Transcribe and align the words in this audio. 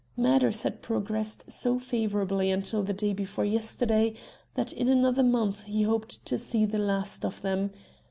Matters 0.17 0.63
had 0.63 0.81
progressed 0.81 1.51
so 1.51 1.77
favourably 1.77 2.49
until 2.49 2.81
the 2.81 2.91
day 2.91 3.13
before 3.13 3.45
yesterday, 3.45 4.15
that 4.55 4.73
in 4.73 4.89
another 4.89 5.21
month 5.21 5.65
he 5.65 5.83
hoped 5.83 6.25
to 6.25 6.39
see 6.39 6.65
the 6.65 6.79
last 6.79 7.23
of 7.23 7.43
them. 7.43 7.69